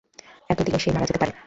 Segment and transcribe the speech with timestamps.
[0.49, 1.31] এতো দিলে সে মারা যেতে পারে।